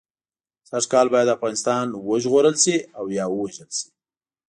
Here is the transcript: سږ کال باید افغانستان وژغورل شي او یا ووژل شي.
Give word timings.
سږ 0.69 0.83
کال 0.93 1.07
باید 1.13 1.33
افغانستان 1.35 1.85
وژغورل 2.09 2.55
شي 2.63 2.75
او 2.97 3.05
یا 3.17 3.25
ووژل 3.29 3.69
شي. 3.77 3.87